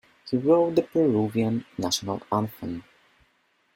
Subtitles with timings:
[0.31, 2.83] He wrote the Peruvian national anthem.